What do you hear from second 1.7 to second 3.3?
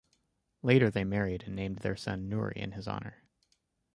their son Nuri in his honor.